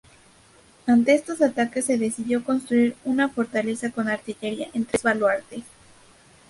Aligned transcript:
Ante 0.87 1.13
estos 1.13 1.43
ataques 1.43 1.85
se 1.85 1.99
decidió 1.99 2.43
construir 2.43 2.95
una 3.05 3.29
fortaleza 3.29 3.91
con 3.91 4.09
artillería 4.09 4.67
en 4.73 4.85
tres 4.85 5.03
baluartes. 5.03 5.63